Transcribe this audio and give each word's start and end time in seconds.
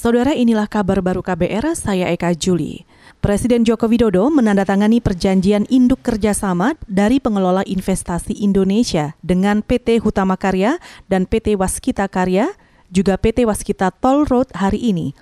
Saudara 0.00 0.32
inilah 0.32 0.64
kabar 0.64 1.04
baru 1.04 1.20
KBR, 1.20 1.76
saya 1.76 2.08
Eka 2.08 2.32
Juli. 2.32 2.88
Presiden 3.20 3.68
Joko 3.68 3.84
Widodo 3.84 4.32
menandatangani 4.32 4.96
perjanjian 4.96 5.68
induk 5.68 6.00
kerjasama 6.00 6.72
dari 6.88 7.20
pengelola 7.20 7.60
investasi 7.68 8.32
Indonesia 8.40 9.12
dengan 9.20 9.60
PT 9.60 10.00
Hutama 10.00 10.40
Karya 10.40 10.80
dan 11.04 11.28
PT 11.28 11.52
Waskita 11.52 12.08
Karya, 12.08 12.48
juga 12.88 13.20
PT 13.20 13.44
Waskita 13.44 13.92
Toll 13.92 14.24
Road 14.24 14.48
hari 14.56 14.80
ini. 14.80 15.12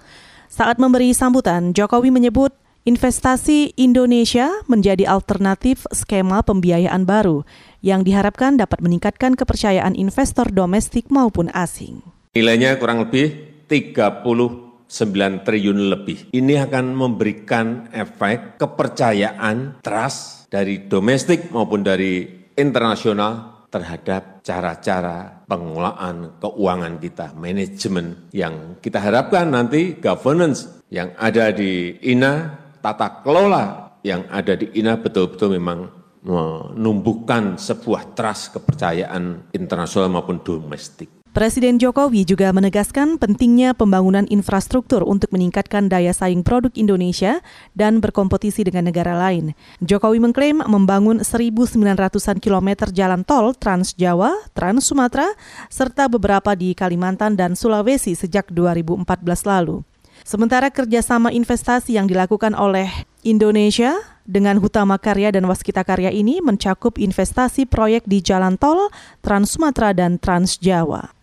Saat 0.46 0.79
memberi 0.79 1.11
sambutan, 1.11 1.75
Jokowi 1.75 2.15
menyebut 2.15 2.55
investasi 2.87 3.75
Indonesia 3.75 4.63
menjadi 4.71 5.11
alternatif 5.11 5.91
skema 5.91 6.47
pembiayaan 6.47 7.03
baru 7.03 7.43
yang 7.83 8.07
diharapkan 8.07 8.55
dapat 8.55 8.79
meningkatkan 8.79 9.35
kepercayaan 9.35 9.99
investor 9.99 10.47
domestik 10.55 11.11
maupun 11.11 11.51
asing. 11.51 11.99
Nilainya 12.31 12.79
kurang 12.79 13.03
lebih 13.03 13.59
30 13.67 14.68
9 14.89 15.45
triliun 15.45 15.93
lebih. 15.93 16.18
Ini 16.32 16.64
akan 16.64 16.96
memberikan 16.96 17.93
efek 17.93 18.57
kepercayaan, 18.57 19.85
trust 19.85 20.49
dari 20.49 20.89
domestik 20.89 21.53
maupun 21.53 21.85
dari 21.85 22.25
internasional 22.57 23.68
terhadap 23.68 24.40
cara-cara 24.40 25.44
pengelolaan 25.44 26.40
keuangan 26.40 26.96
kita, 26.96 27.36
manajemen 27.36 28.32
yang 28.32 28.80
kita 28.80 28.96
harapkan 28.96 29.53
nanti 29.53 30.00
governance 30.00 30.80
yang 30.89 31.13
ada 31.21 31.52
di 31.52 32.00
INA, 32.00 32.56
tata 32.80 33.20
kelola 33.20 33.92
yang 34.00 34.25
ada 34.33 34.56
di 34.56 34.72
INA 34.72 34.97
betul-betul 34.97 35.61
memang 35.61 35.92
menumbuhkan 36.25 37.61
sebuah 37.61 38.16
trust 38.16 38.56
kepercayaan 38.56 39.52
internasional 39.52 40.08
maupun 40.08 40.41
domestik. 40.41 41.17
Presiden 41.28 41.77
Jokowi 41.77 42.25
juga 42.25 42.48
menegaskan 42.56 43.20
pentingnya 43.20 43.77
pembangunan 43.77 44.25
infrastruktur 44.33 45.05
untuk 45.05 45.28
meningkatkan 45.31 45.86
daya 45.86 46.11
saing 46.11 46.41
produk 46.41 46.73
Indonesia 46.73 47.45
dan 47.77 48.00
berkompetisi 48.00 48.64
dengan 48.64 48.89
negara 48.89 49.12
lain. 49.12 49.52
Jokowi 49.84 50.25
mengklaim 50.25 50.64
membangun 50.64 51.20
1.900-an 51.20 52.41
kilometer 52.41 52.89
jalan 52.91 53.28
tol 53.28 53.52
Trans 53.52 53.92
Jawa, 53.94 54.34
Trans 54.56 54.89
Sumatera, 54.89 55.28
serta 55.69 56.08
beberapa 56.08 56.56
di 56.56 56.72
Kalimantan 56.72 57.36
dan 57.36 57.52
Sulawesi 57.52 58.17
sejak 58.17 58.48
2014 58.48 59.05
lalu. 59.45 59.84
Sementara 60.24 60.72
kerjasama 60.72 61.30
investasi 61.30 62.00
yang 62.00 62.08
dilakukan 62.08 62.56
oleh 62.56 62.89
Indonesia 63.22 64.00
dengan 64.24 64.56
Hutama 64.61 64.97
Karya 64.97 65.33
dan 65.33 65.45
Waskita 65.45 65.84
Karya 65.84 66.08
ini 66.08 66.41
mencakup 66.41 66.97
investasi 66.97 67.69
proyek 67.69 68.08
di 68.08 68.24
jalan 68.24 68.56
tol 68.56 68.91
Trans 69.20 69.55
Sumatera 69.55 69.92
dan 69.92 70.17
Trans 70.17 70.56
Jawa. 70.58 71.17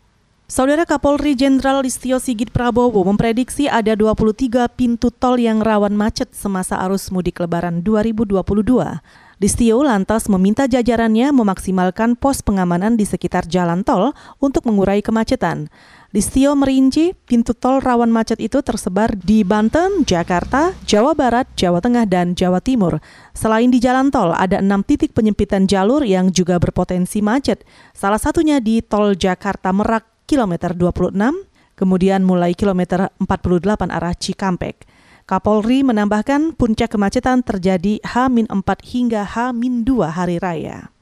Saudara 0.45 0.85
Kapolri 0.85 1.33
Jenderal 1.33 1.81
Listio 1.81 2.21
Sigit 2.21 2.53
Prabowo 2.53 3.01
memprediksi 3.01 3.65
ada 3.65 3.97
23 3.97 4.69
pintu 4.77 5.09
tol 5.09 5.41
yang 5.41 5.57
rawan 5.57 5.97
macet 5.97 6.38
semasa 6.38 6.77
arus 6.85 7.09
mudik 7.09 7.41
lebaran 7.41 7.81
2022. 7.81 8.45
Listio 9.41 9.81
lantas 9.81 10.29
meminta 10.29 10.69
jajarannya 10.69 11.33
memaksimalkan 11.33 12.13
pos 12.13 12.45
pengamanan 12.45 12.93
di 12.93 13.09
sekitar 13.09 13.49
jalan 13.49 13.81
tol 13.81 14.13
untuk 14.38 14.69
mengurai 14.69 15.01
kemacetan. 15.01 15.66
Listio 16.13 16.53
merinci 16.53 17.17
pintu 17.25 17.57
tol 17.57 17.81
rawan 17.81 18.13
macet 18.13 18.38
itu 18.38 18.61
tersebar 18.61 19.17
di 19.17 19.41
Banten, 19.41 20.05
Jakarta, 20.05 20.77
Jawa 20.85 21.17
Barat, 21.17 21.49
Jawa 21.57 21.81
Tengah, 21.81 22.05
dan 22.05 22.38
Jawa 22.38 22.61
Timur. 22.61 23.01
Selain 23.33 23.73
di 23.73 23.81
jalan 23.81 24.13
tol, 24.13 24.29
ada 24.29 24.61
enam 24.61 24.85
titik 24.85 25.17
penyempitan 25.17 25.66
jalur 25.66 26.05
yang 26.05 26.29
juga 26.29 26.61
berpotensi 26.61 27.25
macet. 27.25 27.66
Salah 27.97 28.21
satunya 28.21 28.61
di 28.61 28.85
tol 28.85 29.17
Jakarta 29.17 29.73
Merak 29.73 30.14
kilometer 30.25 30.73
26, 30.73 31.15
kemudian 31.77 32.21
mulai 32.21 32.53
kilometer 32.53 33.09
48 33.17 33.89
arah 33.89 34.13
Cikampek. 34.13 34.85
Kapolri 35.25 35.81
menambahkan 35.81 36.53
puncak 36.53 36.93
kemacetan 36.93 37.41
terjadi 37.41 37.97
H-4 38.05 38.69
hingga 38.85 39.25
H-2 39.25 39.89
hari 40.13 40.37
raya. 40.37 40.93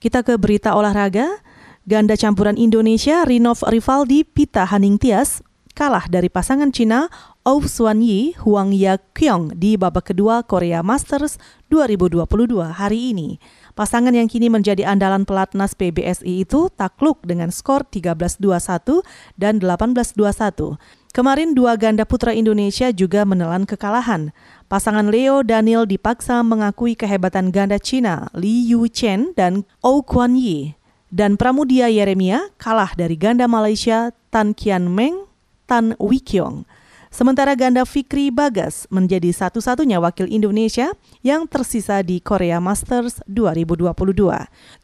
Kita 0.00 0.24
ke 0.24 0.40
berita 0.40 0.72
olahraga. 0.72 1.44
Ganda 1.86 2.18
campuran 2.18 2.58
Indonesia 2.58 3.22
Rinov 3.22 3.62
Rivaldi 3.62 4.26
Pita 4.26 4.66
Haningtias 4.66 5.46
kalah 5.76 6.08
dari 6.08 6.32
pasangan 6.32 6.72
Cina 6.72 7.12
Ou 7.46 7.62
Suan 7.62 8.02
Yi 8.02 8.34
Huang 8.42 8.74
Ya 8.74 8.98
Kyung 9.14 9.54
di 9.54 9.78
babak 9.78 10.10
kedua 10.10 10.42
Korea 10.42 10.82
Masters 10.82 11.38
2022 11.70 12.26
hari 12.74 13.14
ini. 13.14 13.38
Pasangan 13.78 14.10
yang 14.10 14.26
kini 14.26 14.50
menjadi 14.50 14.82
andalan 14.82 15.22
pelatnas 15.22 15.78
PBSI 15.78 16.42
itu 16.42 16.66
takluk 16.74 17.22
dengan 17.22 17.54
skor 17.54 17.86
13-21 17.86 18.98
dan 19.38 19.62
18-21. 19.62 20.74
Kemarin 21.14 21.54
dua 21.54 21.78
ganda 21.78 22.02
putra 22.02 22.34
Indonesia 22.34 22.90
juga 22.90 23.22
menelan 23.22 23.62
kekalahan. 23.62 24.34
Pasangan 24.66 25.06
Leo 25.06 25.46
Daniel 25.46 25.86
dipaksa 25.86 26.42
mengakui 26.42 26.98
kehebatan 26.98 27.54
ganda 27.54 27.78
Cina 27.78 28.26
Li 28.34 28.66
Yu 28.74 28.90
Chen 28.90 29.30
dan 29.38 29.62
Ou 29.86 30.02
Kuan 30.02 30.34
Yi. 30.34 30.74
Dan 31.14 31.38
Pramudia 31.38 31.86
Yeremia 31.86 32.50
kalah 32.58 32.90
dari 32.98 33.14
ganda 33.14 33.46
Malaysia 33.46 34.10
Tan 34.34 34.50
Kian 34.50 34.90
Meng, 34.90 35.30
Tan 35.70 35.94
Wikyong. 36.02 36.66
Sementara 37.16 37.56
ganda 37.56 37.88
Fikri 37.88 38.28
Bagas 38.28 38.84
menjadi 38.92 39.32
satu-satunya 39.32 39.96
wakil 40.04 40.28
Indonesia 40.28 40.92
yang 41.24 41.48
tersisa 41.48 42.04
di 42.04 42.20
Korea 42.20 42.60
Masters 42.60 43.24
2022. 43.24 43.96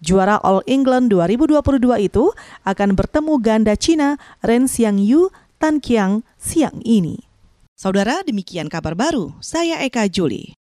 Juara 0.01 0.41
All 0.41 0.65
England 0.65 1.13
2022 1.13 2.09
itu 2.09 2.33
akan 2.65 2.97
bertemu 2.97 3.37
ganda 3.37 3.77
Cina 3.77 4.17
Ren 4.41 4.65
Xiangyu 4.65 5.29
Tan 5.61 5.77
Qiang 5.85 6.25
siang 6.41 6.81
ini. 6.89 7.21
Saudara, 7.77 8.25
demikian 8.25 8.73
kabar 8.73 8.97
baru. 8.97 9.37
Saya 9.45 9.85
Eka 9.85 10.09
Juli. 10.09 10.57